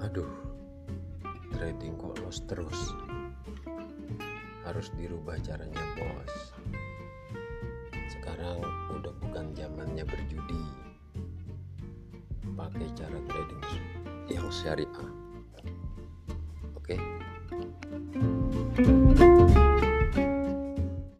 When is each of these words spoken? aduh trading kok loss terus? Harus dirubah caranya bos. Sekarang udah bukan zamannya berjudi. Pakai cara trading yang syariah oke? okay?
aduh 0.00 0.32
trading 1.52 1.92
kok 2.00 2.16
loss 2.24 2.40
terus? 2.48 2.96
Harus 4.64 4.88
dirubah 4.96 5.36
caranya 5.44 5.82
bos. 5.96 6.56
Sekarang 8.08 8.64
udah 8.96 9.12
bukan 9.20 9.52
zamannya 9.52 10.04
berjudi. 10.08 10.64
Pakai 12.56 12.88
cara 12.96 13.18
trading 13.28 13.64
yang 14.32 14.48
syariah 14.48 14.88
oke? 16.76 16.96
okay? 18.76 19.29